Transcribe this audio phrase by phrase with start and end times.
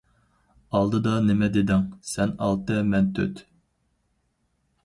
[0.69, 3.47] -ئالدىدا نېمە دېدىڭ؟ -سەن ئالتە مەن تۆت!